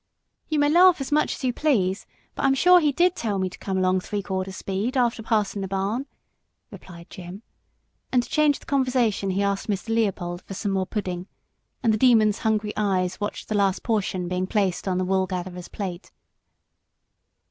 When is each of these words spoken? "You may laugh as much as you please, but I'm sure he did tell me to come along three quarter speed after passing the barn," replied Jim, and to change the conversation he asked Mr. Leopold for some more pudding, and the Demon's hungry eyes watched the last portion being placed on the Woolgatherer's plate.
"You 0.49 0.57
may 0.57 0.69
laugh 0.69 0.99
as 0.99 1.11
much 1.11 1.35
as 1.35 1.43
you 1.43 1.53
please, 1.53 2.07
but 2.33 2.43
I'm 2.43 2.55
sure 2.55 2.79
he 2.79 2.91
did 2.91 3.15
tell 3.15 3.37
me 3.37 3.51
to 3.51 3.57
come 3.59 3.77
along 3.77 3.99
three 3.99 4.23
quarter 4.23 4.51
speed 4.51 4.97
after 4.97 5.21
passing 5.21 5.61
the 5.61 5.67
barn," 5.67 6.07
replied 6.71 7.11
Jim, 7.11 7.43
and 8.11 8.23
to 8.23 8.27
change 8.27 8.57
the 8.57 8.65
conversation 8.65 9.29
he 9.29 9.43
asked 9.43 9.67
Mr. 9.67 9.89
Leopold 9.93 10.41
for 10.41 10.55
some 10.55 10.71
more 10.71 10.87
pudding, 10.87 11.27
and 11.83 11.93
the 11.93 11.99
Demon's 11.99 12.39
hungry 12.39 12.73
eyes 12.75 13.21
watched 13.21 13.47
the 13.47 13.53
last 13.53 13.83
portion 13.83 14.27
being 14.27 14.47
placed 14.47 14.87
on 14.87 14.97
the 14.97 15.05
Woolgatherer's 15.05 15.67
plate. 15.67 16.09